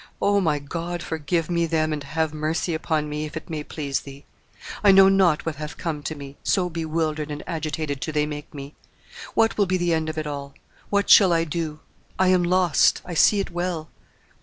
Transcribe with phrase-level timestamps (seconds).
[0.19, 1.03] O, my God!
[1.03, 4.25] forgive me them and have mercy upon me, if it may please Thee!
[4.83, 8.51] I know not what hath come to me, so bewildered and agitated do they make
[8.51, 8.73] me.
[9.35, 10.55] What will be the end of it all?
[10.89, 11.81] What shall I do?
[12.17, 13.91] I am lost; I see it well.